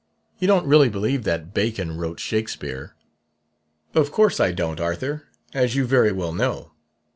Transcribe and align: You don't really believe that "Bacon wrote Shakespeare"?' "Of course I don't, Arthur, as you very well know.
You 0.39 0.47
don't 0.47 0.65
really 0.65 0.89
believe 0.89 1.25
that 1.25 1.53
"Bacon 1.53 1.95
wrote 1.95 2.19
Shakespeare"?' 2.19 2.95
"Of 3.93 4.11
course 4.11 4.39
I 4.39 4.51
don't, 4.51 4.81
Arthur, 4.81 5.27
as 5.53 5.75
you 5.75 5.85
very 5.85 6.11
well 6.11 6.33
know. 6.33 6.71